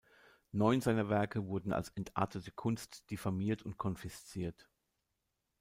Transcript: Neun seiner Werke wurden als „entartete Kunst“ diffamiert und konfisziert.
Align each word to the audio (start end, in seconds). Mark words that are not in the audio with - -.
Neun 0.51 0.81
seiner 0.81 1.09
Werke 1.09 1.45
wurden 1.45 1.71
als 1.71 1.89
„entartete 1.89 2.51
Kunst“ 2.51 3.11
diffamiert 3.11 3.61
und 3.61 3.77
konfisziert. 3.77 4.67